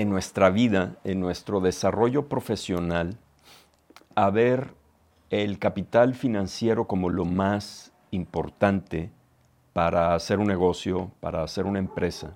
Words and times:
en 0.00 0.08
nuestra 0.08 0.48
vida, 0.48 0.96
en 1.04 1.20
nuestro 1.20 1.60
desarrollo 1.60 2.26
profesional, 2.26 3.18
a 4.14 4.30
ver 4.30 4.72
el 5.28 5.58
capital 5.58 6.14
financiero 6.14 6.86
como 6.86 7.10
lo 7.10 7.26
más 7.26 7.92
importante 8.10 9.10
para 9.74 10.14
hacer 10.14 10.38
un 10.38 10.46
negocio, 10.46 11.10
para 11.20 11.42
hacer 11.42 11.66
una 11.66 11.78
empresa. 11.78 12.34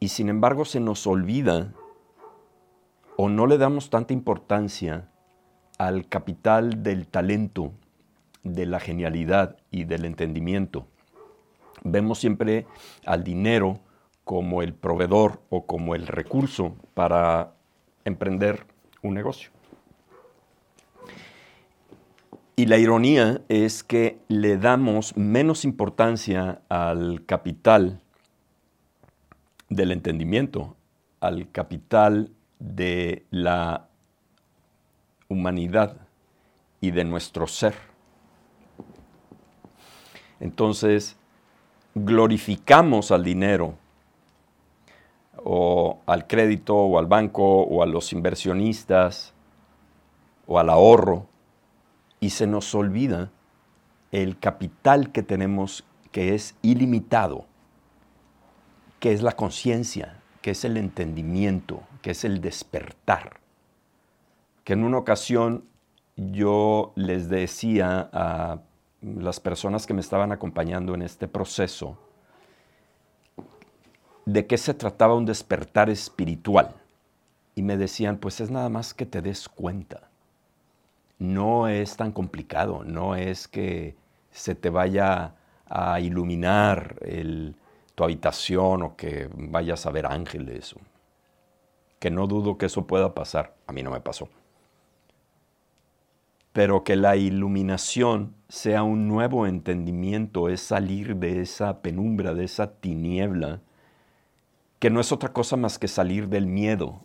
Y 0.00 0.08
sin 0.08 0.28
embargo 0.28 0.64
se 0.64 0.80
nos 0.80 1.06
olvida 1.06 1.72
o 3.16 3.28
no 3.28 3.46
le 3.46 3.56
damos 3.56 3.88
tanta 3.88 4.12
importancia 4.12 5.08
al 5.78 6.08
capital 6.08 6.82
del 6.82 7.06
talento, 7.06 7.72
de 8.42 8.66
la 8.66 8.80
genialidad 8.80 9.56
y 9.70 9.84
del 9.84 10.04
entendimiento 10.04 10.86
vemos 11.82 12.18
siempre 12.18 12.66
al 13.04 13.24
dinero 13.24 13.80
como 14.28 14.60
el 14.60 14.74
proveedor 14.74 15.40
o 15.48 15.64
como 15.64 15.94
el 15.94 16.06
recurso 16.06 16.76
para 16.92 17.54
emprender 18.04 18.66
un 19.02 19.14
negocio. 19.14 19.48
Y 22.54 22.66
la 22.66 22.76
ironía 22.76 23.40
es 23.48 23.82
que 23.82 24.20
le 24.28 24.58
damos 24.58 25.16
menos 25.16 25.64
importancia 25.64 26.60
al 26.68 27.24
capital 27.24 28.02
del 29.70 29.92
entendimiento, 29.92 30.76
al 31.20 31.50
capital 31.50 32.30
de 32.58 33.24
la 33.30 33.88
humanidad 35.28 35.96
y 36.82 36.90
de 36.90 37.04
nuestro 37.04 37.46
ser. 37.46 37.76
Entonces, 40.38 41.16
glorificamos 41.94 43.10
al 43.10 43.24
dinero 43.24 43.87
o 45.50 46.00
al 46.04 46.26
crédito 46.26 46.76
o 46.76 46.98
al 46.98 47.06
banco 47.06 47.62
o 47.62 47.82
a 47.82 47.86
los 47.86 48.12
inversionistas 48.12 49.32
o 50.46 50.58
al 50.58 50.68
ahorro 50.68 51.26
y 52.20 52.30
se 52.30 52.46
nos 52.46 52.74
olvida 52.74 53.30
el 54.12 54.38
capital 54.38 55.10
que 55.10 55.22
tenemos 55.22 55.86
que 56.12 56.34
es 56.34 56.54
ilimitado, 56.60 57.46
que 59.00 59.12
es 59.12 59.22
la 59.22 59.32
conciencia, 59.32 60.20
que 60.42 60.50
es 60.50 60.66
el 60.66 60.76
entendimiento, 60.76 61.80
que 62.02 62.10
es 62.10 62.24
el 62.24 62.42
despertar. 62.42 63.40
Que 64.64 64.74
en 64.74 64.84
una 64.84 64.98
ocasión 64.98 65.64
yo 66.16 66.92
les 66.94 67.30
decía 67.30 68.10
a 68.12 68.60
las 69.00 69.40
personas 69.40 69.86
que 69.86 69.94
me 69.94 70.02
estaban 70.02 70.30
acompañando 70.30 70.94
en 70.94 71.00
este 71.00 71.26
proceso 71.26 71.96
de 74.28 74.46
qué 74.46 74.58
se 74.58 74.74
trataba 74.74 75.14
un 75.14 75.24
despertar 75.24 75.88
espiritual. 75.88 76.74
Y 77.54 77.62
me 77.62 77.78
decían, 77.78 78.18
pues 78.18 78.40
es 78.40 78.50
nada 78.50 78.68
más 78.68 78.92
que 78.92 79.06
te 79.06 79.22
des 79.22 79.48
cuenta. 79.48 80.10
No 81.18 81.66
es 81.66 81.96
tan 81.96 82.12
complicado, 82.12 82.84
no 82.84 83.16
es 83.16 83.48
que 83.48 83.96
se 84.30 84.54
te 84.54 84.68
vaya 84.68 85.34
a 85.66 85.98
iluminar 86.00 86.96
tu 87.94 88.04
habitación 88.04 88.82
o 88.82 88.96
que 88.96 89.30
vayas 89.34 89.86
a 89.86 89.90
ver 89.90 90.04
ángeles. 90.04 90.74
Que 91.98 92.10
no 92.10 92.26
dudo 92.26 92.58
que 92.58 92.66
eso 92.66 92.86
pueda 92.86 93.14
pasar. 93.14 93.54
A 93.66 93.72
mí 93.72 93.82
no 93.82 93.90
me 93.90 94.00
pasó 94.00 94.28
pero 96.52 96.82
que 96.82 96.96
la 96.96 97.14
iluminación 97.14 98.34
sea 98.48 98.82
un 98.82 99.06
nuevo 99.06 99.46
entendimiento, 99.46 100.48
es 100.48 100.60
salir 100.60 101.14
de 101.14 101.40
esa 101.40 101.82
penumbra, 101.82 102.34
de 102.34 102.46
esa 102.46 102.72
tiniebla, 102.72 103.60
que 104.78 104.90
no 104.90 105.00
es 105.00 105.12
otra 105.12 105.32
cosa 105.32 105.56
más 105.56 105.78
que 105.78 105.88
salir 105.88 106.28
del 106.28 106.46
miedo 106.46 107.04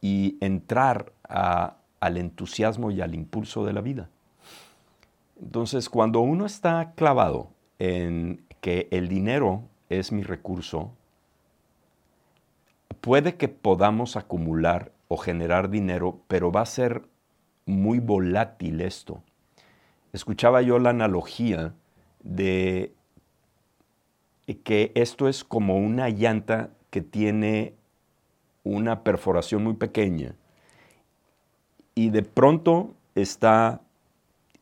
y 0.00 0.36
entrar 0.40 1.12
al 1.28 2.16
entusiasmo 2.16 2.90
y 2.90 3.00
al 3.00 3.14
impulso 3.14 3.64
de 3.64 3.72
la 3.72 3.80
vida. 3.80 4.10
Entonces, 5.40 5.88
cuando 5.88 6.20
uno 6.20 6.46
está 6.46 6.92
clavado 6.94 7.50
en 7.78 8.44
que 8.60 8.88
el 8.90 9.08
dinero 9.08 9.62
es 9.88 10.12
mi 10.12 10.22
recurso, 10.22 10.92
puede 13.00 13.36
que 13.36 13.48
podamos 13.48 14.16
acumular 14.16 14.92
o 15.08 15.16
generar 15.16 15.68
dinero, 15.68 16.20
pero 16.28 16.52
va 16.52 16.62
a 16.62 16.66
ser 16.66 17.02
muy 17.66 17.98
volátil 17.98 18.80
esto. 18.80 19.22
Escuchaba 20.12 20.62
yo 20.62 20.78
la 20.78 20.90
analogía 20.90 21.74
de 22.22 22.94
que 24.56 24.92
esto 24.94 25.28
es 25.28 25.44
como 25.44 25.76
una 25.76 26.08
llanta 26.08 26.70
que 26.90 27.00
tiene 27.00 27.74
una 28.64 29.02
perforación 29.02 29.64
muy 29.64 29.74
pequeña 29.74 30.34
y 31.94 32.10
de 32.10 32.22
pronto 32.22 32.94
está 33.14 33.80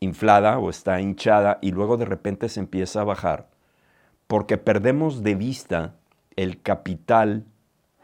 inflada 0.01 0.59
o 0.59 0.71
está 0.71 1.01
hinchada 1.01 1.59
y 1.61 1.73
luego 1.73 1.97
de 1.97 2.07
repente 2.07 2.49
se 2.49 2.61
empieza 2.61 3.03
a 3.03 3.05
bajar 3.05 3.49
porque 4.27 4.59
perdemos 4.59 5.23
de 5.23 5.35
vista 5.35 5.97
el 6.37 6.63
capital 6.63 7.45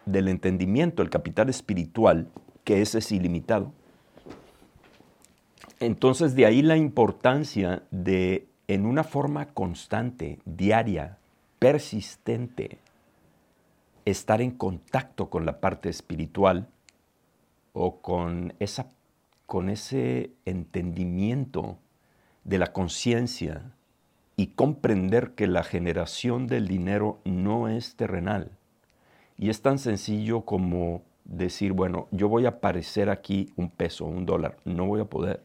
del 0.06 0.28
entendimiento, 0.28 1.02
el 1.02 1.10
capital 1.10 1.48
espiritual, 1.48 2.28
que 2.64 2.82
ese 2.82 2.98
es 2.98 3.12
ilimitado. 3.12 3.72
Entonces 5.78 6.34
de 6.34 6.46
ahí 6.46 6.62
la 6.62 6.76
importancia 6.76 7.82
de, 7.90 8.48
en 8.66 8.86
una 8.86 9.04
forma 9.04 9.46
constante, 9.46 10.40
diaria, 10.44 11.18
persistente, 11.58 12.78
estar 14.04 14.40
en 14.40 14.52
contacto 14.52 15.30
con 15.30 15.46
la 15.46 15.60
parte 15.60 15.88
espiritual 15.88 16.68
o 17.72 18.00
con, 18.00 18.54
esa, 18.60 18.88
con 19.46 19.68
ese 19.68 20.30
entendimiento 20.44 21.78
de 22.44 22.58
la 22.58 22.72
conciencia 22.72 23.72
y 24.36 24.48
comprender 24.48 25.32
que 25.32 25.46
la 25.46 25.64
generación 25.64 26.46
del 26.46 26.68
dinero 26.68 27.20
no 27.24 27.68
es 27.68 27.96
terrenal. 27.96 28.50
Y 29.38 29.50
es 29.50 29.62
tan 29.62 29.78
sencillo 29.78 30.42
como 30.42 31.02
decir, 31.24 31.72
bueno, 31.72 32.08
yo 32.10 32.28
voy 32.28 32.46
a 32.46 32.50
aparecer 32.50 33.10
aquí 33.10 33.52
un 33.56 33.70
peso, 33.70 34.04
un 34.04 34.26
dólar, 34.26 34.56
no 34.64 34.86
voy 34.86 35.00
a 35.00 35.06
poder 35.06 35.42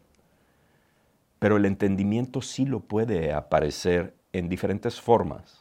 pero 1.41 1.57
el 1.57 1.65
entendimiento 1.65 2.43
sí 2.43 2.67
lo 2.67 2.81
puede 2.81 3.33
aparecer 3.33 4.13
en 4.31 4.47
diferentes 4.47 5.01
formas. 5.01 5.60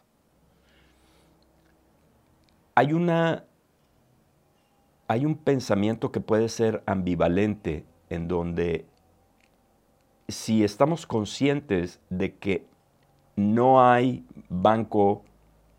Hay, 2.75 2.93
una, 2.93 3.45
hay 5.09 5.27
un 5.27 5.37
pensamiento 5.37 6.13
que 6.13 6.21
puede 6.21 6.49
ser 6.49 6.83
ambivalente 6.87 7.85
en 8.09 8.29
donde 8.29 8.87
si 10.29 10.65
estamos 10.65 11.07
conscientes 11.07 12.01
de 12.09 12.37
que 12.37 12.67
no 13.37 13.83
hay 13.83 14.25
banco 14.49 15.25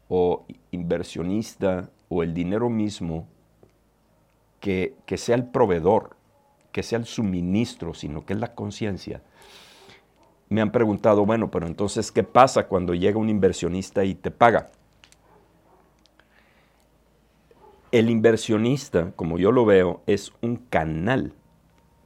o 0.09 0.45
inversionista 0.71 1.89
o 2.09 2.23
el 2.23 2.33
dinero 2.33 2.69
mismo 2.69 3.27
que, 4.59 4.95
que 5.05 5.17
sea 5.17 5.35
el 5.35 5.45
proveedor, 5.45 6.17
que 6.71 6.83
sea 6.83 6.99
el 6.99 7.05
suministro, 7.05 7.93
sino 7.93 8.25
que 8.25 8.33
es 8.33 8.39
la 8.39 8.53
conciencia, 8.53 9.21
me 10.49 10.59
han 10.59 10.71
preguntado, 10.71 11.25
bueno, 11.25 11.49
pero 11.49 11.65
entonces, 11.65 12.11
¿qué 12.11 12.23
pasa 12.23 12.67
cuando 12.67 12.93
llega 12.93 13.17
un 13.17 13.29
inversionista 13.29 14.03
y 14.03 14.15
te 14.15 14.31
paga? 14.31 14.69
El 17.91 18.09
inversionista, 18.09 19.11
como 19.17 19.37
yo 19.37 19.51
lo 19.51 19.65
veo, 19.65 20.01
es 20.07 20.31
un 20.41 20.55
canal, 20.55 21.33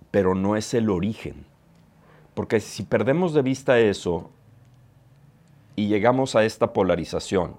pero 0.10 0.34
no 0.34 0.56
es 0.56 0.74
el 0.74 0.90
origen. 0.90 1.46
Porque 2.34 2.60
si 2.60 2.82
perdemos 2.82 3.36
de 3.36 3.44
vista 3.44 3.78
eso 3.78 4.32
y 5.76 5.88
llegamos 5.88 6.36
a 6.36 6.44
esta 6.44 6.74
polarización 6.74 7.58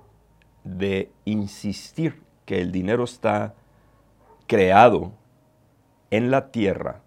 de 0.64 1.12
insistir 1.25 2.20
que 2.46 2.61
el 2.61 2.73
dinero 2.73 3.05
está 3.05 3.55
creado 4.49 5.12
en 6.11 6.32
la 6.32 6.50
tierra, 6.50 7.02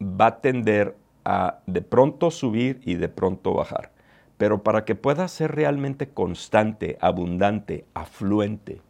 va 0.00 0.26
a 0.26 0.40
tender 0.40 0.96
a 1.26 1.60
de 1.66 1.82
pronto 1.82 2.30
subir 2.30 2.80
y 2.84 2.94
de 2.94 3.10
pronto 3.10 3.52
bajar. 3.52 3.92
Pero 4.38 4.62
para 4.62 4.86
que 4.86 4.94
pueda 4.94 5.28
ser 5.28 5.54
realmente 5.54 6.08
constante, 6.08 6.96
abundante, 7.02 7.84
afluente, 7.92 8.80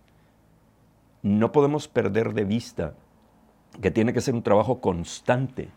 no 1.23 1.53
podemos 1.53 1.89
perder 1.89 2.35
de 2.35 2.45
vista 2.45 2.95
que 3.81 3.91
tiene 3.91 4.13
que 4.13 4.21
ser 4.21 4.35
un 4.35 4.43
trabajo 4.43 4.81
constante 4.81 5.69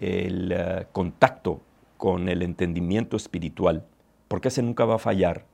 el 0.00 0.52
eh, 0.52 0.86
contacto 0.92 1.60
con 1.96 2.28
el 2.28 2.42
entendimiento 2.42 3.16
espiritual, 3.16 3.84
porque 4.28 4.48
ese 4.48 4.62
nunca 4.62 4.84
va 4.84 4.96
a 4.96 4.98
fallar 4.98 5.46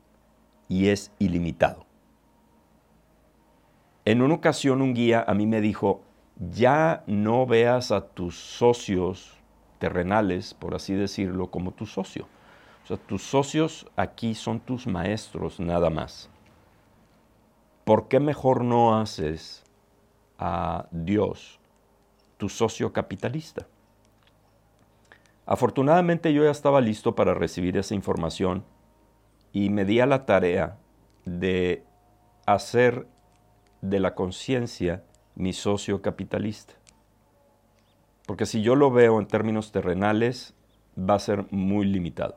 y 0.69 0.89
es 0.89 1.13
ilimitado. 1.19 1.87
En 4.05 4.23
una 4.23 4.35
ocasión 4.35 4.83
un 4.83 4.95
guía 4.95 5.25
a 5.27 5.35
mí 5.35 5.47
me 5.47 5.61
dijo, 5.61 6.03
ya 6.51 7.05
no 7.07 7.47
veas 7.47 7.93
a 7.93 8.09
tus 8.09 8.37
socios 8.37 9.37
terrenales, 9.79 10.55
por 10.55 10.75
así 10.75 10.95
decirlo, 10.95 11.51
como 11.51 11.71
tu 11.71 11.87
socio. 11.87 12.27
O 12.83 12.87
sea, 12.89 12.97
tus 12.97 13.23
socios 13.23 13.87
aquí 13.95 14.35
son 14.35 14.59
tus 14.59 14.89
maestros 14.89 15.61
nada 15.61 15.89
más. 15.89 16.32
¿Por 17.85 18.09
qué 18.09 18.21
mejor 18.21 18.65
no 18.65 18.99
haces 18.99 19.65
a 20.39 20.87
Dios 20.91 21.61
tu 22.37 22.49
socio 22.49 22.93
capitalista? 22.93 23.67
Afortunadamente 25.47 26.33
yo 26.33 26.45
ya 26.45 26.51
estaba 26.51 26.81
listo 26.81 27.15
para 27.15 27.35
recibir 27.35 27.77
esa 27.77 27.95
información 27.95 28.65
y 29.53 29.71
me 29.71 29.85
di 29.85 30.01
a 30.01 30.07
la 30.07 30.25
tarea 30.25 30.79
de 31.25 31.85
hacer 32.47 33.07
de 33.81 34.01
la 34.01 34.15
conciencia 34.15 35.03
mi 35.35 35.53
socio 35.53 36.03
capitalista. 36.03 36.75
Porque 38.27 38.47
si 38.47 38.63
yo 38.63 38.77
lo 38.77 38.91
veo 38.91 39.19
en 39.19 39.27
términos 39.27 39.73
terrenales, 39.73 40.55
va 40.99 41.15
a 41.15 41.19
ser 41.19 41.47
muy 41.51 41.87
limitado. 41.87 42.37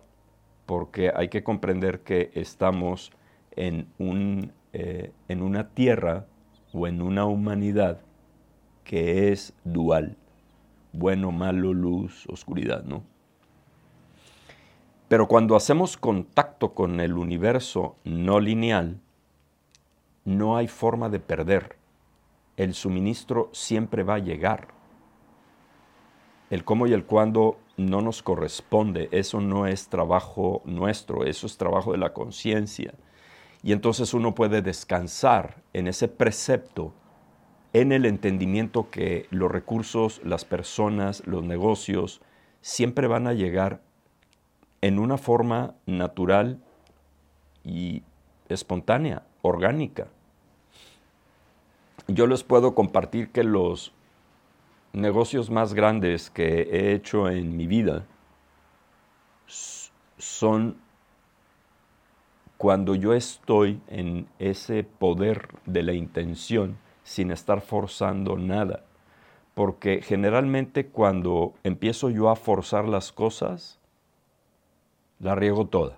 Porque 0.66 1.12
hay 1.16 1.30
que 1.30 1.44
comprender 1.44 2.02
que 2.02 2.32
estamos 2.34 3.12
en, 3.52 3.88
un, 4.00 4.52
eh, 4.78 5.14
en 5.30 5.42
una 5.42 5.70
tierra 5.70 6.26
o 6.74 6.86
en 6.86 7.02
una 7.02 7.24
humanidad 7.24 8.02
que 8.84 9.32
es 9.32 9.54
dual. 9.64 10.18
Bueno, 10.92 11.32
malo, 11.32 11.74
luz, 11.74 12.28
oscuridad, 12.28 12.84
¿no? 12.84 13.06
Pero 15.08 15.30
cuando 15.30 15.56
hacemos 15.56 15.96
contacto 15.96 16.74
con 16.74 17.00
el 17.00 17.14
universo 17.14 17.96
no 18.04 18.42
lineal, 18.42 19.00
no 20.26 20.58
hay 20.58 20.68
forma 20.68 21.08
de 21.08 21.22
perder. 21.22 21.78
El 22.58 22.74
suministro 22.74 23.50
siempre 23.54 24.04
va 24.04 24.16
a 24.16 24.20
llegar. 24.20 24.68
El 26.50 26.66
cómo 26.66 26.86
y 26.86 26.92
el 26.92 27.06
cuándo 27.06 27.60
no 27.78 28.02
nos 28.02 28.22
corresponde. 28.22 29.08
Eso 29.14 29.40
no 29.40 29.68
es 29.68 29.88
trabajo 29.88 30.64
nuestro, 30.66 31.24
eso 31.24 31.48
es 31.48 31.56
trabajo 31.56 31.94
de 31.94 31.98
la 31.98 32.12
conciencia. 32.12 32.94
Y 33.66 33.72
entonces 33.72 34.14
uno 34.14 34.36
puede 34.36 34.62
descansar 34.62 35.64
en 35.74 35.88
ese 35.88 36.08
precepto, 36.08 36.94
en 37.74 37.92
el 37.92 38.06
entendimiento 38.06 38.92
que 38.92 39.26
los 39.32 39.52
recursos, 39.52 40.22
las 40.24 40.46
personas, 40.46 41.26
los 41.26 41.44
negocios, 41.44 42.22
siempre 42.62 43.08
van 43.08 43.26
a 43.26 43.34
llegar 43.34 43.82
en 44.82 45.00
una 45.00 45.18
forma 45.18 45.74
natural 45.88 46.62
y 47.64 48.04
espontánea, 48.50 49.24
orgánica. 49.42 50.10
Yo 52.08 52.28
les 52.28 52.44
puedo 52.44 52.76
compartir 52.76 53.32
que 53.32 53.44
los 53.44 53.94
negocios 54.94 55.50
más 55.50 55.74
grandes 55.74 56.30
que 56.30 56.70
he 56.72 56.94
hecho 56.94 57.32
en 57.32 57.58
mi 57.58 57.66
vida 57.66 58.06
son 60.20 60.85
cuando 62.58 62.96
yo 62.96 63.14
estoy 63.14 63.82
en 63.88 64.28
ese 64.40 64.84
poder 64.84 65.50
de 65.66 65.84
la 65.84 65.94
intención 65.94 66.78
sin 67.04 67.32
estar 67.32 67.62
forzando 67.62 68.38
nada. 68.38 68.84
Porque 69.54 70.02
generalmente 70.02 70.88
cuando 70.88 71.54
empiezo 71.64 72.10
yo 72.10 72.30
a 72.30 72.36
forzar 72.36 72.88
las 72.88 73.12
cosas, 73.12 73.80
la 75.20 75.36
riego 75.36 75.68
toda. 75.68 75.98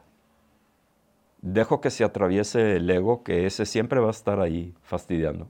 Dejo 1.42 1.82
que 1.82 1.90
se 1.90 2.04
atraviese 2.04 2.78
el 2.78 2.90
ego, 2.90 3.24
que 3.24 3.46
ese 3.46 3.66
siempre 3.66 4.00
va 4.00 4.08
a 4.08 4.12
estar 4.12 4.40
ahí 4.40 4.74
fastidiando. 4.84 5.50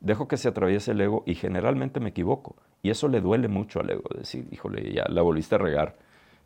Dejo 0.00 0.28
que 0.28 0.36
se 0.36 0.48
atraviese 0.48 0.92
el 0.92 1.00
ego 1.00 1.22
y 1.26 1.34
generalmente 1.34 2.00
me 2.00 2.10
equivoco. 2.10 2.56
Y 2.82 2.90
eso 2.90 3.08
le 3.08 3.20
duele 3.20 3.48
mucho 3.48 3.80
al 3.80 3.90
ego, 3.90 4.04
decir, 4.16 4.46
híjole, 4.52 4.92
ya 4.92 5.04
la 5.08 5.22
volviste 5.22 5.56
a 5.56 5.58
regar, 5.58 5.96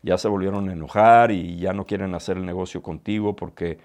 ya 0.03 0.19
se 0.19 0.29
volvieron 0.29 0.69
a 0.69 0.73
enojar 0.73 1.31
y 1.31 1.59
ya 1.59 1.73
no 1.73 1.87
quieren 1.87 2.15
hacer 2.15 2.37
el 2.37 2.47
negocio 2.47 2.83
contigo 2.83 3.37
porque 3.37 3.79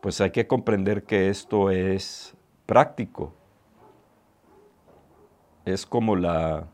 pues 0.00 0.20
hay 0.20 0.30
que 0.30 0.46
comprender 0.46 1.04
que 1.04 1.28
esto 1.28 1.70
es 1.70 2.34
práctico. 2.66 3.32
Es 5.64 5.86
como 5.86 6.16
la 6.16 6.66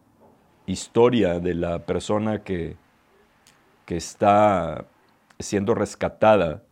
historia 0.66 1.40
de 1.40 1.54
la 1.54 1.80
persona 1.86 2.42
que 2.42 2.76
que 3.88 3.96
está 3.96 4.84
siendo 5.38 5.74
rescatada 5.74 6.62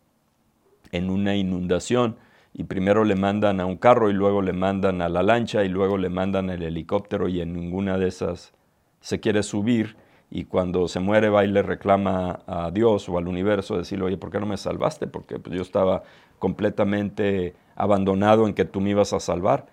en 0.91 1.09
una 1.09 1.35
inundación 1.35 2.15
y 2.53 2.65
primero 2.65 3.03
le 3.05 3.15
mandan 3.15 3.59
a 3.59 3.65
un 3.65 3.75
carro 3.75 4.11
y 4.11 4.13
luego 4.13 4.43
le 4.43 4.53
mandan 4.53 5.01
a 5.01 5.09
la 5.09 5.23
lancha 5.23 5.63
y 5.63 5.67
luego 5.67 5.97
le 5.97 6.09
mandan 6.09 6.51
al 6.51 6.61
helicóptero 6.61 7.27
y 7.27 7.41
en 7.41 7.53
ninguna 7.53 7.97
de 7.97 8.09
esas 8.09 8.53
se 8.99 9.19
quiere 9.19 9.41
subir 9.41 9.97
y 10.29 10.45
cuando 10.45 10.87
se 10.87 10.99
muere 10.99 11.29
va 11.29 11.45
y 11.45 11.47
le 11.47 11.61
reclama 11.61 12.41
a 12.47 12.69
Dios 12.71 13.07
o 13.07 13.17
al 13.17 13.27
universo 13.27 13.77
decirle, 13.77 14.05
oye, 14.05 14.17
¿por 14.17 14.29
qué 14.29 14.39
no 14.39 14.45
me 14.45 14.57
salvaste? 14.57 15.07
Porque 15.07 15.39
pues, 15.39 15.55
yo 15.55 15.61
estaba 15.61 16.03
completamente 16.37 17.55
abandonado 17.75 18.47
en 18.47 18.53
que 18.53 18.65
tú 18.65 18.81
me 18.81 18.89
ibas 18.89 19.13
a 19.13 19.19
salvar. 19.19 19.67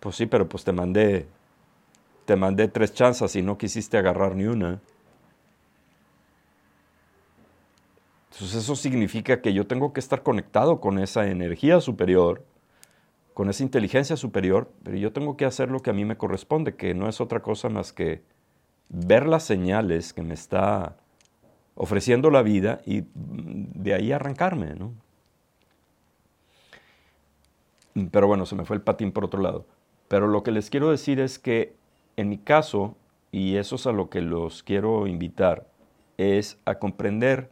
Pues 0.00 0.16
sí, 0.16 0.26
pero 0.26 0.48
pues 0.48 0.64
te 0.64 0.72
mandé, 0.72 1.26
te 2.26 2.36
mandé 2.36 2.68
tres 2.68 2.92
chanzas 2.92 3.34
y 3.36 3.42
no 3.42 3.56
quisiste 3.56 3.96
agarrar 3.96 4.36
ni 4.36 4.44
una. 4.44 4.80
Entonces 8.32 8.62
eso 8.62 8.76
significa 8.76 9.40
que 9.40 9.52
yo 9.52 9.66
tengo 9.66 9.92
que 9.92 10.00
estar 10.00 10.22
conectado 10.22 10.80
con 10.80 10.98
esa 10.98 11.26
energía 11.26 11.80
superior, 11.80 12.44
con 13.34 13.50
esa 13.50 13.62
inteligencia 13.62 14.16
superior, 14.16 14.70
pero 14.82 14.96
yo 14.96 15.12
tengo 15.12 15.36
que 15.36 15.46
hacer 15.46 15.70
lo 15.70 15.80
que 15.80 15.90
a 15.90 15.92
mí 15.92 16.04
me 16.04 16.16
corresponde, 16.16 16.76
que 16.76 16.94
no 16.94 17.08
es 17.08 17.20
otra 17.20 17.40
cosa 17.40 17.68
más 17.68 17.92
que 17.92 18.22
ver 18.90 19.26
las 19.26 19.44
señales 19.44 20.12
que 20.12 20.22
me 20.22 20.34
está 20.34 20.96
ofreciendo 21.74 22.30
la 22.30 22.42
vida 22.42 22.80
y 22.84 23.04
de 23.14 23.94
ahí 23.94 24.12
arrancarme. 24.12 24.74
¿no? 24.74 24.92
Pero 28.10 28.26
bueno, 28.26 28.44
se 28.44 28.56
me 28.56 28.64
fue 28.64 28.76
el 28.76 28.82
patín 28.82 29.12
por 29.12 29.24
otro 29.24 29.40
lado. 29.40 29.64
Pero 30.08 30.26
lo 30.26 30.42
que 30.42 30.50
les 30.50 30.68
quiero 30.68 30.90
decir 30.90 31.20
es 31.20 31.38
que 31.38 31.74
en 32.16 32.28
mi 32.28 32.38
caso, 32.38 32.96
y 33.32 33.56
eso 33.56 33.76
es 33.76 33.86
a 33.86 33.92
lo 33.92 34.10
que 34.10 34.20
los 34.20 34.62
quiero 34.62 35.06
invitar, 35.06 35.66
es 36.18 36.58
a 36.64 36.74
comprender 36.74 37.50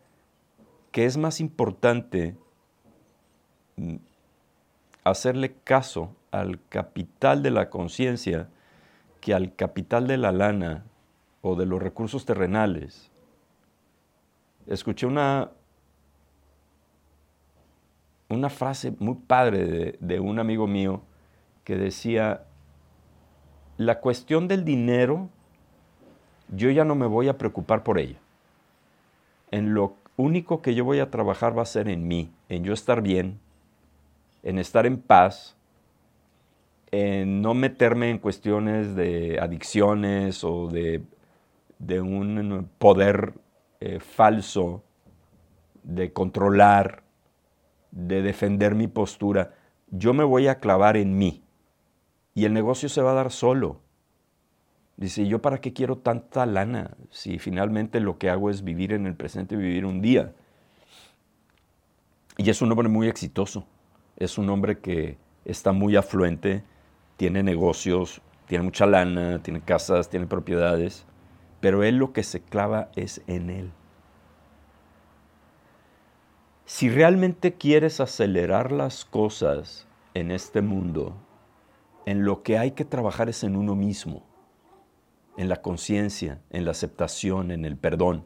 que 0.90 1.06
es 1.06 1.16
más 1.16 1.40
importante 1.40 2.36
mm, 3.76 3.96
hacerle 5.04 5.54
caso 5.64 6.14
al 6.30 6.60
capital 6.68 7.42
de 7.42 7.50
la 7.50 7.70
conciencia 7.70 8.48
que 9.20 9.34
al 9.34 9.54
capital 9.54 10.06
de 10.06 10.18
la 10.18 10.32
lana 10.32 10.84
o 11.42 11.56
de 11.56 11.66
los 11.66 11.82
recursos 11.82 12.24
terrenales. 12.24 13.10
Escuché 14.66 15.06
una, 15.06 15.50
una 18.28 18.50
frase 18.50 18.94
muy 18.98 19.14
padre 19.14 19.66
de, 19.66 19.98
de 20.00 20.20
un 20.20 20.38
amigo 20.38 20.66
mío 20.66 21.02
que 21.64 21.76
decía, 21.76 22.44
la 23.76 24.00
cuestión 24.00 24.48
del 24.48 24.64
dinero, 24.64 25.28
yo 26.54 26.70
ya 26.70 26.84
no 26.84 26.94
me 26.94 27.06
voy 27.06 27.28
a 27.28 27.38
preocupar 27.38 27.82
por 27.82 27.98
ella. 27.98 28.18
En 29.50 29.74
lo 29.74 29.94
único 30.16 30.62
que 30.62 30.74
yo 30.74 30.84
voy 30.84 30.98
a 30.98 31.10
trabajar 31.10 31.56
va 31.56 31.62
a 31.62 31.66
ser 31.66 31.88
en 31.88 32.08
mí, 32.08 32.30
en 32.48 32.64
yo 32.64 32.72
estar 32.72 33.02
bien, 33.02 33.38
en 34.42 34.58
estar 34.58 34.86
en 34.86 34.98
paz, 34.98 35.56
en 36.90 37.42
no 37.42 37.54
meterme 37.54 38.10
en 38.10 38.18
cuestiones 38.18 38.94
de 38.96 39.38
adicciones 39.40 40.42
o 40.42 40.68
de, 40.68 41.02
un 41.80 42.70
poder 42.78 43.34
eh, 43.80 44.00
falso, 44.00 44.84
de 45.82 46.12
controlar, 46.12 47.02
de 47.90 48.22
defender 48.22 48.74
mi 48.74 48.88
postura. 48.88 49.54
Yo 49.90 50.12
me 50.12 50.24
voy 50.24 50.48
a 50.48 50.60
clavar 50.60 50.96
en 50.96 51.16
mí 51.16 51.42
y 52.34 52.44
el 52.44 52.52
negocio 52.52 52.88
se 52.88 53.02
va 53.02 53.12
a 53.12 53.14
dar 53.14 53.32
solo. 53.32 53.80
Dice, 54.96 55.26
¿yo 55.26 55.40
para 55.40 55.60
qué 55.60 55.72
quiero 55.72 55.98
tanta 55.98 56.44
lana 56.44 56.96
si 57.10 57.38
finalmente 57.38 58.00
lo 58.00 58.18
que 58.18 58.30
hago 58.30 58.50
es 58.50 58.64
vivir 58.64 58.92
en 58.92 59.06
el 59.06 59.14
presente 59.14 59.56
vivir 59.56 59.86
un 59.86 60.02
día? 60.02 60.32
Y 62.36 62.50
es 62.50 62.60
un 62.62 62.70
hombre 62.70 62.88
muy 62.88 63.08
exitoso, 63.08 63.66
es 64.16 64.38
un 64.38 64.50
hombre 64.50 64.78
que 64.78 65.16
está 65.44 65.72
muy 65.72 65.96
afluente, 65.96 66.64
tiene 67.16 67.42
negocios, 67.42 68.20
tiene 68.46 68.64
mucha 68.64 68.86
lana, 68.86 69.42
tiene 69.42 69.60
casas, 69.60 70.10
tiene 70.10 70.26
propiedades, 70.26 71.06
pero 71.60 71.82
él 71.82 71.96
lo 71.96 72.12
que 72.12 72.22
se 72.22 72.40
clava 72.40 72.90
es 72.94 73.22
en 73.26 73.50
él. 73.50 73.72
Si 76.64 76.90
realmente 76.90 77.54
quieres 77.54 77.98
acelerar 77.98 78.72
las 78.72 79.04
cosas 79.04 79.86
en 80.14 80.30
este 80.30 80.60
mundo, 80.60 81.16
en 82.04 82.24
lo 82.24 82.42
que 82.42 82.58
hay 82.58 82.72
que 82.72 82.84
trabajar 82.84 83.28
es 83.28 83.42
en 83.42 83.56
uno 83.56 83.74
mismo, 83.74 84.22
en 85.36 85.48
la 85.48 85.62
conciencia, 85.62 86.40
en 86.50 86.64
la 86.64 86.72
aceptación, 86.72 87.50
en 87.50 87.64
el 87.64 87.76
perdón. 87.76 88.24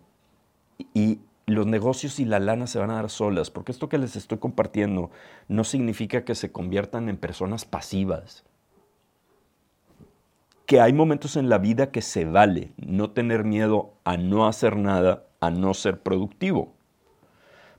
Y 0.92 1.20
los 1.46 1.66
negocios 1.66 2.18
y 2.18 2.24
la 2.24 2.40
lana 2.40 2.66
se 2.66 2.78
van 2.78 2.90
a 2.90 2.94
dar 2.94 3.10
solas, 3.10 3.50
porque 3.50 3.72
esto 3.72 3.88
que 3.88 3.98
les 3.98 4.16
estoy 4.16 4.38
compartiendo 4.38 5.10
no 5.48 5.64
significa 5.64 6.24
que 6.24 6.34
se 6.34 6.50
conviertan 6.50 7.08
en 7.08 7.16
personas 7.16 7.64
pasivas. 7.64 8.44
Que 10.72 10.80
hay 10.80 10.94
momentos 10.94 11.36
en 11.36 11.50
la 11.50 11.58
vida 11.58 11.90
que 11.90 12.00
se 12.00 12.24
vale 12.24 12.72
no 12.78 13.10
tener 13.10 13.44
miedo 13.44 13.92
a 14.04 14.16
no 14.16 14.46
hacer 14.46 14.78
nada, 14.78 15.26
a 15.38 15.50
no 15.50 15.74
ser 15.74 16.00
productivo. 16.00 16.72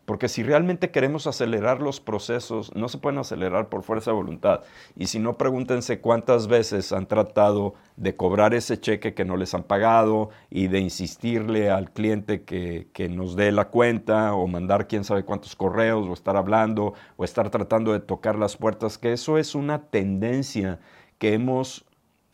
Porque 0.05 0.29
si 0.29 0.43
realmente 0.43 0.91
queremos 0.91 1.25
acelerar 1.25 1.81
los 1.81 1.99
procesos, 1.99 2.71
no 2.75 2.87
se 2.89 2.99
pueden 2.99 3.17
acelerar 3.17 3.67
por 3.69 3.81
fuerza 3.81 4.11
de 4.11 4.17
voluntad. 4.17 4.61
Y 4.95 5.07
si 5.07 5.17
no, 5.17 5.39
pregúntense 5.39 6.01
cuántas 6.01 6.45
veces 6.45 6.93
han 6.93 7.07
tratado 7.07 7.73
de 7.97 8.15
cobrar 8.15 8.53
ese 8.53 8.79
cheque 8.79 9.15
que 9.15 9.25
no 9.25 9.37
les 9.37 9.55
han 9.55 9.63
pagado 9.63 10.29
y 10.51 10.67
de 10.67 10.77
insistirle 10.77 11.71
al 11.71 11.89
cliente 11.93 12.43
que, 12.43 12.89
que 12.93 13.09
nos 13.09 13.35
dé 13.35 13.51
la 13.51 13.69
cuenta 13.69 14.35
o 14.35 14.45
mandar 14.45 14.87
quién 14.87 15.03
sabe 15.03 15.25
cuántos 15.25 15.55
correos 15.55 16.07
o 16.07 16.13
estar 16.13 16.37
hablando 16.37 16.93
o 17.17 17.23
estar 17.23 17.49
tratando 17.49 17.91
de 17.91 18.01
tocar 18.01 18.37
las 18.37 18.55
puertas, 18.55 18.99
que 18.99 19.13
eso 19.13 19.39
es 19.39 19.55
una 19.55 19.81
tendencia 19.89 20.79
que 21.17 21.33
hemos 21.33 21.87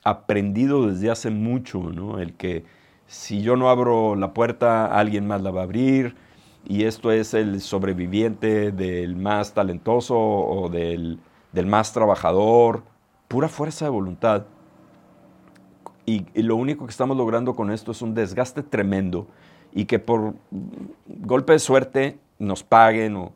aprendido 0.03 0.87
desde 0.87 1.11
hace 1.11 1.29
mucho. 1.29 2.19
El 2.19 2.33
que 2.33 2.65
si 3.07 3.41
yo 3.41 3.55
no 3.55 3.69
abro 3.69 4.15
la 4.15 4.33
puerta, 4.33 4.85
alguien 4.85 5.27
más 5.27 5.41
la 5.41 5.51
va 5.51 5.61
a 5.61 5.63
abrir 5.63 6.15
y 6.65 6.83
esto 6.83 7.11
es 7.11 7.33
el 7.33 7.61
sobreviviente 7.61 8.71
del 8.71 9.15
más 9.15 9.53
talentoso 9.53 10.17
o 10.17 10.69
del, 10.69 11.19
más 11.65 11.93
trabajador, 11.93 12.83
pura 13.27 13.47
fuerza 13.47 13.85
de 13.85 13.91
voluntad. 13.91 14.45
Y, 16.05 16.25
lo 16.41 16.55
único 16.55 16.85
que 16.85 16.91
estamos 16.91 17.15
logrando 17.17 17.55
con 17.55 17.71
esto 17.71 17.91
es 17.91 18.01
un 18.01 18.13
desgaste 18.13 18.63
tremendo 18.63 19.27
y 19.71 19.85
que 19.85 19.99
por 19.99 20.33
golpe 21.07 21.53
de 21.53 21.59
suerte 21.59 22.19
nos 22.39 22.63
paguen, 22.63 23.31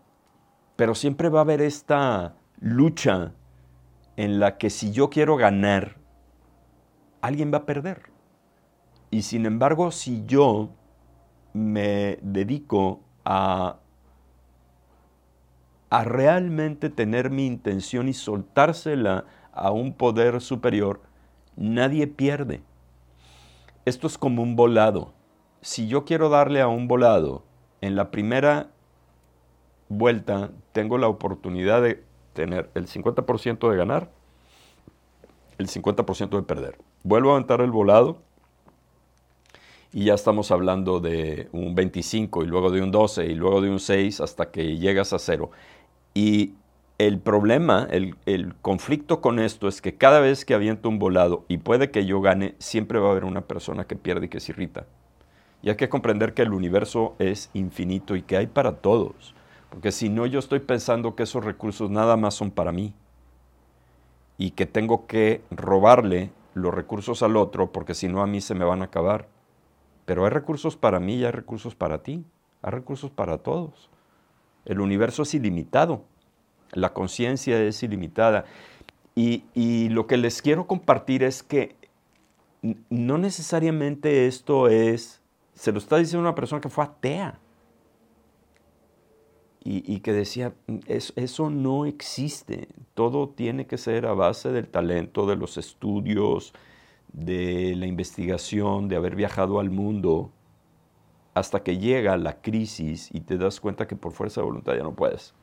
pero 0.75 0.95
siempre 0.95 1.29
va 1.29 1.39
a 1.39 1.43
haber 1.43 1.61
esta 1.61 2.35
lucha 2.59 3.31
en 4.15 4.39
la 4.39 4.57
que 4.57 4.69
si 4.69 4.91
yo 4.91 5.09
quiero 5.09 5.35
ganar, 5.37 5.97
alguien 7.23 7.53
va 7.53 7.59
a 7.59 7.65
perder. 7.65 8.01
Y 9.09 9.21
sin 9.21 9.45
embargo, 9.45 9.91
si 9.91 10.25
yo 10.25 10.69
me 11.53 12.19
dedico 12.21 12.99
a, 13.23 13.77
realmente 15.89 16.89
tener 16.89 17.29
mi 17.29 17.45
intención 17.45 18.09
y 18.09 18.13
soltársela 18.13 19.25
a 19.53 19.71
un 19.71 19.93
poder 19.93 20.41
superior, 20.41 21.01
nadie 21.55 22.07
pierde. 22.07 22.61
Esto 23.85 24.07
es 24.07 24.17
como 24.17 24.41
un 24.43 24.55
volado. 24.55 25.13
Si 25.61 25.87
yo 25.87 26.03
quiero 26.03 26.27
darle 26.27 26.59
a 26.59 26.67
un 26.67 26.89
volado, 26.89 27.43
en 27.79 27.95
la 27.95 28.11
primera 28.11 28.71
vuelta 29.87 30.51
tengo 30.73 30.97
la 30.97 31.07
oportunidad 31.07 31.81
de 31.81 32.03
tener 32.33 32.69
el 32.73 32.87
50% 32.87 33.69
de 33.69 33.77
ganar, 33.77 34.09
el 35.57 35.67
50% 35.67 36.29
de 36.29 36.43
perder. 36.43 36.77
Vuelvo 37.03 37.31
a 37.31 37.33
aventar 37.33 37.61
el 37.61 37.71
volado 37.71 38.17
y 39.91 40.05
ya 40.05 40.15
estamos 40.15 40.51
hablando 40.51 40.99
de 40.99 41.49
un 41.51 41.75
25 41.75 42.43
y 42.43 42.47
luego 42.47 42.71
de 42.71 42.81
un 42.81 42.91
12 42.91 43.25
y 43.25 43.35
luego 43.35 43.61
de 43.61 43.69
un 43.69 43.79
6 43.79 44.21
hasta 44.21 44.49
que 44.51 44.77
llegas 44.77 45.13
a 45.13 45.19
cero. 45.19 45.51
Y 46.13 46.53
el 46.97 47.19
problema, 47.19 47.87
el, 47.91 48.15
el, 48.25 48.55
conflicto 48.55 49.21
con 49.21 49.39
esto 49.39 49.67
es 49.67 49.81
que 49.81 49.95
cada 49.95 50.19
vez 50.19 50.45
que 50.45 50.53
aviento 50.53 50.89
un 50.89 50.99
volado 50.99 51.45
y 51.47 51.57
puede 51.57 51.91
que 51.91 52.05
yo 52.05 52.21
gane, 52.21 52.55
siempre 52.59 52.99
va 52.99 53.09
a 53.09 53.11
haber 53.11 53.25
una 53.25 53.41
persona 53.41 53.85
que 53.85 53.95
pierde 53.95 54.27
y 54.27 54.29
que 54.29 54.39
se 54.39 54.51
irrita. 54.51 54.85
Y 55.61 55.69
hay 55.69 55.75
que 55.75 55.89
comprender 55.89 56.33
que 56.33 56.41
el 56.41 56.53
universo 56.53 57.15
es 57.19 57.49
infinito 57.53 58.15
y 58.15 58.21
que 58.21 58.37
hay 58.37 58.47
para 58.47 58.77
todos. 58.77 59.33
Porque 59.69 59.91
si 59.91 60.09
no, 60.09 60.25
yo 60.25 60.39
estoy 60.39 60.59
pensando 60.59 61.15
que 61.15 61.23
esos 61.23 61.43
recursos 61.43 61.89
nada 61.89 62.17
más 62.17 62.35
son 62.35 62.51
para 62.51 62.71
mí. 62.71 62.93
Y 64.37 64.51
que 64.51 64.65
tengo 64.65 65.07
que 65.07 65.41
robarle 65.51 66.31
los 66.53 66.73
recursos 66.73 67.23
al 67.23 67.37
otro 67.37 67.71
porque 67.71 67.93
si 67.93 68.07
no 68.07 68.21
a 68.21 68.27
mí 68.27 68.41
se 68.41 68.55
me 68.55 68.65
van 68.65 68.81
a 68.81 68.85
acabar. 68.85 69.27
Pero 70.05 70.25
hay 70.25 70.31
recursos 70.31 70.75
para 70.75 70.99
mí 70.99 71.15
y 71.15 71.25
hay 71.25 71.31
recursos 71.31 71.75
para 71.75 72.03
ti. 72.03 72.25
Hay 72.61 72.71
recursos 72.71 73.11
para 73.11 73.37
todos. 73.37 73.89
El 74.65 74.79
universo 74.79 75.23
es 75.23 75.33
ilimitado. 75.33 76.03
La 76.71 76.93
conciencia 76.93 77.61
es 77.61 77.83
ilimitada. 77.83 78.45
Y, 79.15 79.43
y, 79.53 79.89
lo 79.89 80.07
que 80.07 80.17
les 80.17 80.41
quiero 80.41 80.65
compartir 80.65 81.23
es 81.23 81.43
que 81.43 81.75
no 82.89 83.19
necesariamente 83.19 84.25
esto 84.25 84.69
es, 84.69 85.21
se 85.53 85.71
lo 85.71 85.77
está 85.77 85.97
diciendo 85.97 86.21
una 86.21 86.33
persona 86.33 86.61
que 86.61 86.69
fue 86.69 86.83
atea. 86.83 87.39
Y, 89.65 90.01
que 90.01 90.11
decía, 90.11 90.53
eso 90.87 91.49
no 91.49 91.85
existe. 91.85 92.67
Todo 92.95 93.29
tiene 93.29 93.65
que 93.65 93.77
ser 93.77 94.05
a 94.05 94.13
base 94.13 94.51
del 94.51 94.67
talento, 94.67 95.25
de 95.25 95.37
los 95.37 95.57
estudios, 95.57 96.53
de 97.13 97.73
la 97.77 97.85
investigación, 97.85 98.89
de 98.89 98.97
haber 98.97 99.15
viajado 99.15 99.61
al 99.61 99.69
mundo, 99.69 100.31
hasta 101.33 101.63
que 101.63 101.77
llega 101.77 102.17
la 102.17 102.41
crisis 102.41 103.09
y 103.13 103.21
te 103.21 103.37
das 103.37 103.61
cuenta 103.61 103.87
que 103.87 103.95
por 103.95 104.11
fuerza 104.11 104.41
de 104.41 104.45
voluntad 104.45 104.75
ya 104.75 104.83
no 104.83 104.95
puedes. 104.95 105.33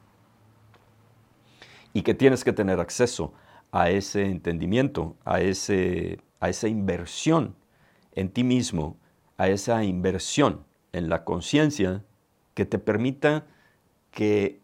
Y 1.94 2.02
que 2.02 2.12
tienes 2.12 2.44
que 2.44 2.52
tener 2.52 2.78
acceso 2.78 3.32
a 3.72 3.90
ese 3.90 4.26
entendimiento, 4.26 5.16
a, 5.24 5.40
ese, 5.40 6.20
a 6.40 6.48
esa 6.50 6.68
inversión 6.68 7.56
en 8.12 8.28
ti 8.28 8.44
mismo, 8.44 8.98
a 9.36 9.48
esa 9.48 9.82
inversión 9.82 10.64
en 10.92 11.08
la 11.08 11.24
conciencia 11.24 12.04
que 12.54 12.66
te 12.66 12.78
permita 12.78 13.46
que 14.10 14.60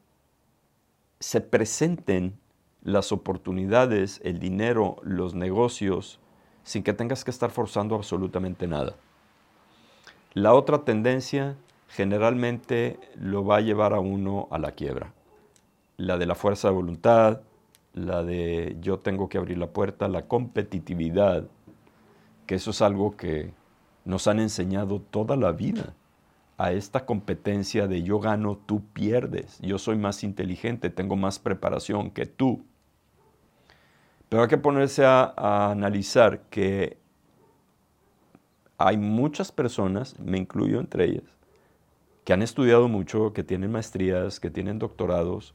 se 1.21 1.41
presenten 1.41 2.39
las 2.83 3.11
oportunidades, 3.13 4.21
el 4.25 4.39
dinero, 4.39 4.97
los 5.03 5.35
negocios, 5.35 6.21
sin 6.63 6.83
que 6.83 6.93
tengas 6.93 7.25
que 7.25 7.31
estar 7.31 7.51
forzando 7.51 7.95
absolutamente 7.95 8.67
nada. 8.67 8.95
La 10.35 10.55
otra 10.55 10.85
tendencia 10.85 11.57
generalmente 11.89 12.99
lo 13.17 13.45
va 13.45 13.57
a 13.57 13.61
llevar 13.61 13.95
a 13.95 14.01
uno 14.01 14.49
a 14.51 14.59
la 14.59 14.73
quiebra. 14.73 15.13
La 15.97 16.19
de 16.19 16.27
la 16.27 16.35
fuerza 16.35 16.69
de 16.69 16.75
voluntad, 16.75 17.41
la 17.95 18.23
de 18.23 18.77
yo 18.81 18.99
tengo 18.99 19.29
que 19.29 19.39
abrir 19.39 19.59
la 19.59 19.69
puerta, 19.69 20.09
la 20.09 20.27
competitividad, 20.27 21.49
que 22.47 22.57
eso 22.57 22.71
es 22.71 22.83
algo 22.83 23.17
que 23.17 23.53
nos 24.05 24.29
han 24.29 24.39
enseñado 24.39 25.01
toda 25.01 25.37
la 25.37 25.53
vida, 25.53 25.95
a 26.59 26.73
esta 26.73 27.05
competencia 27.05 27.87
de 27.87 28.03
yo 28.03 28.19
gano, 28.19 28.57
tú 28.57 28.83
pierdes, 28.93 29.59
yo 29.61 29.79
soy 29.79 29.97
más 29.97 30.25
inteligente, 30.25 30.89
tengo 30.89 31.17
más 31.17 31.39
preparación 31.39 32.11
que 32.11 32.27
tú. 32.27 32.65
Pero 34.29 34.43
hay 34.43 34.49
que 34.49 34.59
ponerse 34.59 35.05
a, 35.05 35.71
analizar 35.71 36.41
que 36.49 36.99
hay 38.79 38.97
muchas 38.97 39.53
personas, 39.53 40.19
me 40.19 40.39
incluyo 40.39 40.81
entre 40.81 41.05
ellas, 41.05 41.25
que 42.25 42.33
han 42.33 42.43
estudiado 42.43 42.89
mucho, 42.89 43.33
que 43.33 43.45
tienen 43.45 43.71
maestrías, 43.71 44.41
que 44.41 44.51
tienen 44.51 44.79
doctorados 44.79 45.55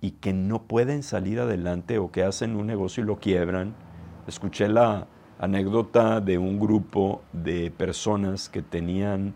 y 0.00 0.12
que 0.12 0.32
no 0.32 0.64
pueden 0.64 1.02
salir 1.02 1.40
adelante 1.40 1.98
o 1.98 2.10
que 2.10 2.24
hacen 2.24 2.56
un 2.56 2.66
negocio 2.66 3.02
y 3.02 3.06
lo 3.06 3.18
quiebran. 3.18 3.74
Escuché 4.26 4.68
la 4.68 5.06
anécdota 5.38 6.20
de 6.20 6.38
un 6.38 6.58
grupo 6.58 7.22
de 7.32 7.70
personas 7.70 8.48
que 8.48 8.62
tenían 8.62 9.34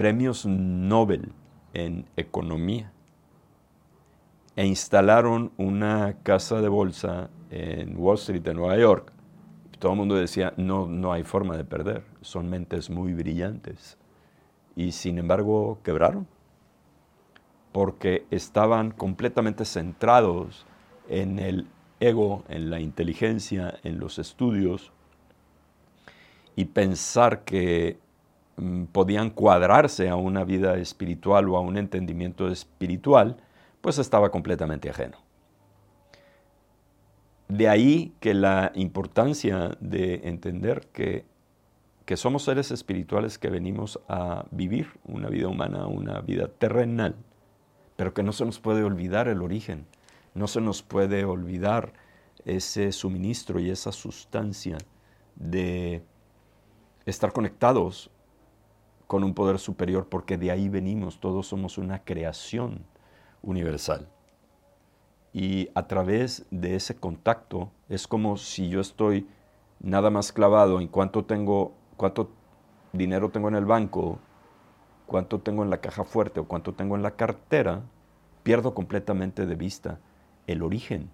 premios 0.00 0.46
Nobel 0.46 1.30
en 1.74 2.06
economía 2.16 2.90
e 4.56 4.64
instalaron 4.64 5.52
una 5.58 6.16
casa 6.22 6.62
de 6.62 6.70
bolsa 6.70 7.28
en 7.50 7.98
Wall 7.98 8.16
Street, 8.16 8.46
en 8.46 8.56
Nueva 8.56 8.78
York. 8.78 9.12
Todo 9.78 9.92
el 9.92 9.98
mundo 9.98 10.14
decía, 10.14 10.54
no, 10.56 10.86
no 10.86 11.12
hay 11.12 11.22
forma 11.22 11.54
de 11.58 11.64
perder, 11.66 12.02
son 12.22 12.48
mentes 12.48 12.88
muy 12.88 13.12
brillantes. 13.12 13.98
Y 14.74 14.92
sin 14.92 15.18
embargo, 15.18 15.80
quebraron, 15.84 16.26
porque 17.70 18.24
estaban 18.30 18.92
completamente 18.92 19.66
centrados 19.66 20.64
en 21.10 21.38
el 21.38 21.66
ego, 22.00 22.44
en 22.48 22.70
la 22.70 22.80
inteligencia, 22.80 23.78
en 23.84 23.98
los 24.00 24.18
estudios, 24.18 24.92
y 26.56 26.64
pensar 26.64 27.44
que 27.44 27.98
podían 28.92 29.30
cuadrarse 29.30 30.08
a 30.08 30.16
una 30.16 30.44
vida 30.44 30.76
espiritual 30.76 31.48
o 31.48 31.56
a 31.56 31.60
un 31.60 31.76
entendimiento 31.76 32.48
espiritual, 32.48 33.36
pues 33.80 33.98
estaba 33.98 34.30
completamente 34.30 34.90
ajeno. 34.90 35.18
De 37.48 37.68
ahí 37.68 38.14
que 38.20 38.34
la 38.34 38.70
importancia 38.74 39.76
de 39.80 40.20
entender 40.24 40.86
que, 40.92 41.24
que 42.04 42.16
somos 42.16 42.44
seres 42.44 42.70
espirituales 42.70 43.38
que 43.38 43.50
venimos 43.50 43.98
a 44.08 44.44
vivir 44.50 44.88
una 45.04 45.28
vida 45.28 45.48
humana, 45.48 45.86
una 45.86 46.20
vida 46.20 46.48
terrenal, 46.48 47.16
pero 47.96 48.14
que 48.14 48.22
no 48.22 48.32
se 48.32 48.44
nos 48.44 48.60
puede 48.60 48.84
olvidar 48.84 49.26
el 49.28 49.42
origen. 49.42 49.86
No 50.34 50.46
se 50.46 50.60
nos 50.60 50.82
puede 50.82 51.24
olvidar 51.24 51.92
ese 52.44 52.92
suministro 52.92 53.58
y 53.58 53.70
esa 53.70 53.90
sustancia 53.90 54.78
de 55.34 56.02
estar 57.04 57.32
conectados 57.32 58.10
con 59.10 59.24
un 59.24 59.34
poder 59.34 59.58
superior, 59.58 60.06
porque 60.08 60.38
de 60.38 60.52
ahí 60.52 60.68
venimos, 60.68 61.18
todos 61.18 61.48
somos 61.48 61.78
una 61.78 62.04
creación 62.04 62.84
universal. 63.42 64.06
Y 65.32 65.68
a 65.74 65.88
través 65.88 66.46
de 66.52 66.76
ese 66.76 66.94
contacto 66.94 67.72
es 67.88 68.06
como 68.06 68.36
si 68.36 68.68
yo 68.68 68.80
estoy 68.80 69.26
nada 69.80 70.10
más 70.10 70.30
clavado 70.30 70.80
en 70.80 70.86
cuánto 70.86 71.24
tengo, 71.24 71.72
cuánto 71.96 72.30
dinero 72.92 73.30
tengo 73.30 73.48
en 73.48 73.56
el 73.56 73.64
banco, 73.64 74.20
cuánto 75.06 75.40
tengo 75.40 75.64
en 75.64 75.70
la 75.70 75.80
caja 75.80 76.04
fuerte 76.04 76.38
o 76.38 76.46
cuánto 76.46 76.74
tengo 76.74 76.94
en 76.94 77.02
la 77.02 77.16
cartera, 77.16 77.82
pierdo 78.44 78.74
completamente 78.74 79.44
de 79.44 79.56
vista 79.56 79.98
el 80.46 80.62
origen 80.62 81.10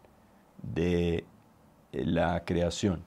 de 0.62 1.24
la 1.92 2.44
creación. 2.44 3.06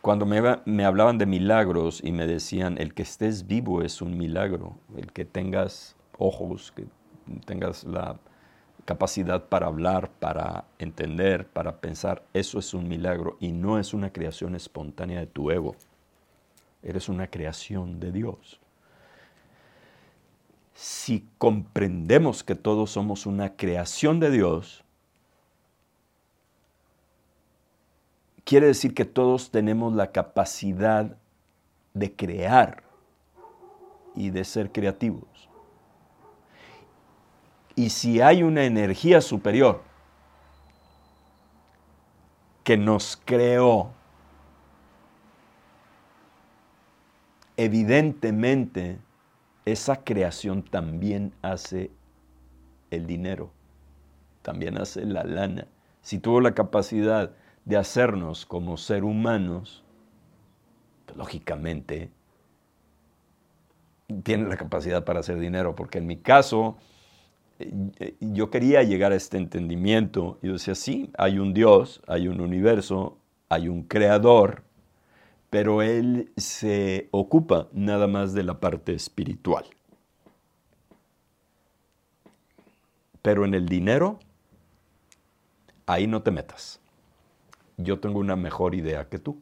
Cuando 0.00 0.24
me, 0.24 0.84
hablaban 0.84 1.18
de 1.18 1.26
milagros 1.26 2.00
y 2.02 2.10
me 2.12 2.26
decían, 2.26 2.78
el 2.78 2.94
que 2.94 3.02
estés 3.02 3.46
vivo 3.46 3.82
es 3.82 4.00
un 4.00 4.16
milagro, 4.16 4.78
el 4.96 5.12
que 5.12 5.26
tengas 5.26 5.94
ojos, 6.16 6.72
que 6.72 6.86
tengas 7.44 7.84
la 7.84 8.18
capacidad 8.86 9.44
para 9.50 9.66
hablar, 9.66 10.10
para 10.10 10.64
entender, 10.78 11.46
para 11.46 11.82
pensar, 11.82 12.24
eso 12.32 12.58
es 12.58 12.72
un 12.72 12.88
milagro 12.88 13.36
y 13.40 13.52
no 13.52 13.78
es 13.78 13.92
una 13.92 14.10
creación 14.10 14.54
espontánea 14.54 15.20
de 15.20 15.26
tu 15.26 15.50
ego. 15.50 15.76
Eres 16.82 17.10
una 17.10 17.26
creación 17.26 18.00
de 18.00 18.10
Dios. 18.10 18.58
Si 20.72 21.28
comprendemos 21.36 22.42
que 22.42 22.54
todos 22.54 22.90
somos 22.90 23.26
una 23.26 23.54
creación 23.54 24.18
de 24.18 24.30
Dios, 24.30 24.82
quiere 28.50 28.66
decir 28.66 28.94
que 28.94 29.04
todos 29.04 29.52
tenemos 29.52 29.94
la 29.94 30.10
capacidad 30.10 31.16
de 31.94 32.16
crear 32.16 32.82
y 34.16 34.30
de 34.30 34.42
ser 34.42 34.72
creativos. 34.72 35.48
Y 37.76 37.90
si 37.90 38.20
hay 38.20 38.42
una 38.42 38.64
energía 38.64 39.20
superior 39.20 39.84
que 42.64 42.76
nos 42.76 43.22
creó, 43.24 43.92
evidentemente 47.56 48.98
esa 49.64 50.02
creación 50.02 50.64
también 50.64 51.32
hace 51.42 51.92
el 52.90 53.06
dinero, 53.06 53.52
también 54.42 54.76
hace 54.76 55.04
la 55.04 55.22
lana. 55.22 55.68
Si 56.02 56.18
tuvo 56.18 56.40
la 56.40 56.52
capacidad 56.52 57.30
de 57.70 57.76
hacernos 57.76 58.44
como 58.44 58.76
ser 58.76 59.04
humanos, 59.04 59.84
pues, 61.06 61.16
lógicamente 61.16 62.10
tiene 64.24 64.48
la 64.48 64.56
capacidad 64.56 65.04
para 65.04 65.20
hacer 65.20 65.38
dinero, 65.38 65.76
porque 65.76 65.98
en 65.98 66.06
mi 66.08 66.16
caso, 66.16 66.78
eh, 67.60 68.16
yo 68.18 68.50
quería 68.50 68.82
llegar 68.82 69.12
a 69.12 69.14
este 69.14 69.36
entendimiento. 69.38 70.40
Yo 70.42 70.54
decía, 70.54 70.74
sí, 70.74 71.12
hay 71.16 71.38
un 71.38 71.54
Dios, 71.54 72.02
hay 72.08 72.26
un 72.26 72.40
universo, 72.40 73.18
hay 73.48 73.68
un 73.68 73.84
creador, 73.84 74.64
pero 75.48 75.80
Él 75.80 76.32
se 76.36 77.08
ocupa 77.12 77.68
nada 77.72 78.08
más 78.08 78.34
de 78.34 78.42
la 78.42 78.58
parte 78.58 78.94
espiritual. 78.94 79.64
Pero 83.22 83.44
en 83.44 83.54
el 83.54 83.68
dinero, 83.68 84.18
ahí 85.86 86.08
no 86.08 86.22
te 86.22 86.32
metas. 86.32 86.80
Yo 87.82 87.98
tengo 88.00 88.18
una 88.18 88.36
mejor 88.36 88.74
idea 88.74 89.08
que 89.08 89.18
tú. 89.18 89.40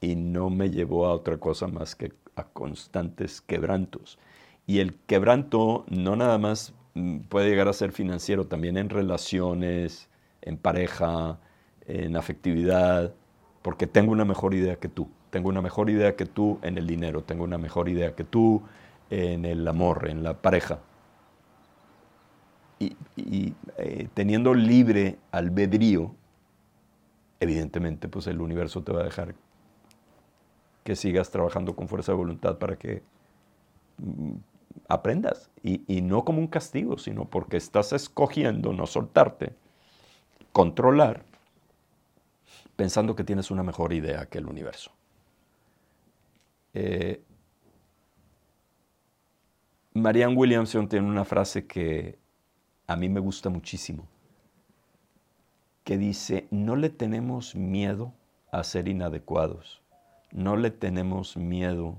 Y 0.00 0.14
no 0.16 0.50
me 0.50 0.70
llevó 0.70 1.06
a 1.06 1.12
otra 1.14 1.38
cosa 1.38 1.68
más 1.68 1.94
que 1.94 2.12
a 2.36 2.44
constantes 2.44 3.40
quebrantos. 3.40 4.18
Y 4.66 4.80
el 4.80 4.94
quebranto 5.06 5.84
no 5.88 6.16
nada 6.16 6.38
más 6.38 6.74
mm, 6.94 7.20
puede 7.28 7.48
llegar 7.48 7.68
a 7.68 7.72
ser 7.72 7.92
financiero, 7.92 8.46
también 8.46 8.76
en 8.76 8.90
relaciones, 8.90 10.08
en 10.42 10.58
pareja, 10.58 11.38
en 11.86 12.16
afectividad, 12.16 13.14
porque 13.62 13.86
tengo 13.86 14.12
una 14.12 14.24
mejor 14.24 14.54
idea 14.54 14.76
que 14.76 14.88
tú. 14.88 15.08
Tengo 15.30 15.48
una 15.48 15.62
mejor 15.62 15.90
idea 15.90 16.16
que 16.16 16.26
tú 16.26 16.58
en 16.62 16.78
el 16.78 16.86
dinero, 16.86 17.22
tengo 17.22 17.44
una 17.44 17.58
mejor 17.58 17.88
idea 17.88 18.14
que 18.14 18.24
tú 18.24 18.62
en 19.10 19.44
el 19.44 19.66
amor, 19.66 20.08
en 20.08 20.22
la 20.22 20.34
pareja. 20.34 20.80
Y, 22.78 23.54
eh, 23.78 24.08
teniendo 24.14 24.52
libre 24.52 25.18
albedrío, 25.32 26.14
evidentemente 27.40 28.08
pues 28.08 28.26
el 28.26 28.40
universo 28.40 28.82
te 28.82 28.92
va 28.92 29.00
a 29.00 29.04
dejar 29.04 29.34
que 30.84 30.96
sigas 30.96 31.30
trabajando 31.30 31.74
con 31.74 31.88
fuerza 31.88 32.12
de 32.12 32.18
voluntad 32.18 32.58
para 32.58 32.76
que 32.76 33.02
mm, 33.98 34.36
aprendas. 34.88 35.50
Y, 35.62 36.00
no 36.02 36.24
como 36.24 36.38
un 36.38 36.46
castigo, 36.46 36.96
sino 36.96 37.28
porque 37.28 37.56
estás 37.56 37.92
escogiendo 37.92 38.72
no 38.72 38.86
soltarte, 38.86 39.54
controlar, 40.52 41.24
pensando 42.76 43.16
que 43.16 43.24
tienes 43.24 43.50
una 43.50 43.64
mejor 43.64 43.92
idea 43.92 44.26
que 44.26 44.38
el 44.38 44.46
universo. 44.46 44.92
Eh, 46.72 47.20
Marianne 49.94 50.36
Williamson 50.36 50.88
tiene 50.88 51.08
una 51.08 51.24
frase 51.24 51.66
que 51.66 52.18
a 52.86 52.94
mí 52.96 53.08
me 53.08 53.18
gusta 53.18 53.48
muchísimo, 53.48 54.06
que 55.86 55.96
dice, 55.98 56.48
no 56.50 56.74
le 56.74 56.90
tenemos 56.90 57.54
miedo 57.54 58.12
a 58.50 58.64
ser 58.64 58.88
inadecuados, 58.88 59.80
no 60.32 60.56
le 60.56 60.72
tenemos 60.72 61.36
miedo 61.36 61.94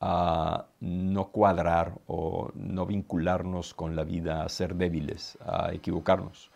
a 0.00 0.66
no 0.80 1.28
cuadrar 1.28 1.92
o 2.08 2.50
no 2.56 2.84
vincularnos 2.84 3.74
con 3.74 3.94
la 3.94 4.02
vida, 4.02 4.42
a 4.42 4.48
ser 4.48 4.74
débiles, 4.74 5.38
a 5.46 5.72
equivocarnos. 5.72 6.50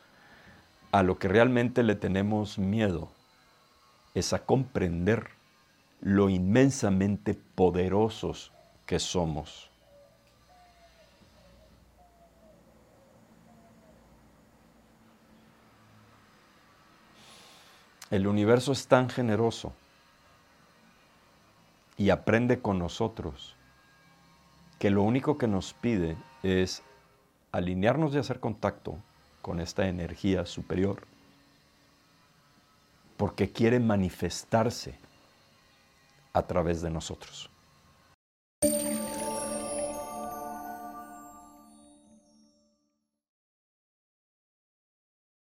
A 0.90 1.04
lo 1.04 1.20
que 1.20 1.28
realmente 1.28 1.84
le 1.84 1.94
tenemos 1.94 2.58
miedo 2.58 3.10
es 4.14 4.32
a 4.32 4.44
comprender 4.44 5.28
lo 6.00 6.30
inmensamente 6.30 7.34
poderosos 7.54 8.50
que 8.86 8.98
somos. 8.98 9.69
El 18.10 18.26
universo 18.26 18.72
es 18.72 18.88
tan 18.88 19.08
generoso 19.08 19.72
y 21.96 22.10
aprende 22.10 22.60
con 22.60 22.78
nosotros, 22.78 23.54
que 24.78 24.90
lo 24.90 25.02
único 25.02 25.38
que 25.38 25.46
nos 25.46 25.74
pide 25.74 26.16
es 26.42 26.82
alinearnos 27.52 28.14
y 28.14 28.18
hacer 28.18 28.40
contacto 28.40 28.96
con 29.42 29.60
esta 29.60 29.86
energía 29.86 30.46
superior, 30.46 31.02
porque 33.16 33.52
quiere 33.52 33.78
manifestarse 33.78 34.98
a 36.32 36.42
través 36.42 36.80
de 36.80 36.90
nosotros. 36.90 37.49